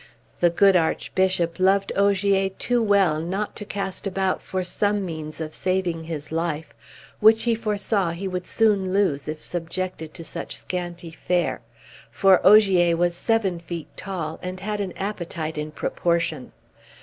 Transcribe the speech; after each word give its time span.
The 0.39 0.49
good 0.49 0.75
Archbishop 0.75 1.59
loved 1.59 1.91
Ogier 1.95 2.49
too 2.49 2.81
well 2.81 3.21
not 3.21 3.55
to 3.57 3.65
cast 3.65 4.07
about 4.07 4.41
for 4.41 4.63
some 4.63 5.05
means 5.05 5.39
of 5.39 5.53
saving 5.53 6.05
his 6.05 6.31
life, 6.31 6.73
which 7.19 7.43
he 7.43 7.53
foresaw 7.53 8.09
he 8.09 8.27
would 8.27 8.47
soon 8.47 8.91
lose 8.93 9.27
if 9.27 9.43
subjected 9.43 10.11
to 10.15 10.23
such 10.23 10.55
scanty 10.57 11.11
fare, 11.11 11.61
for 12.09 12.41
Ogier 12.43 12.97
was 12.97 13.13
seven 13.13 13.59
feet 13.59 13.95
tall, 13.95 14.39
and 14.41 14.59
had 14.61 14.81
an 14.81 14.93
appetite 14.93 15.55
in 15.55 15.69
proportion. 15.69 16.51